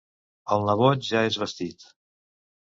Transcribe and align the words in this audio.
El 0.55 0.63
nebot 0.69 1.05
ja 1.09 1.21
és 1.33 1.37
vestit. 1.43 1.87